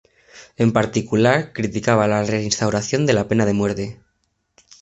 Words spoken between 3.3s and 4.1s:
de muerte.